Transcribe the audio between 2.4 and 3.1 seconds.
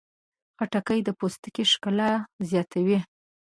زیاتوي.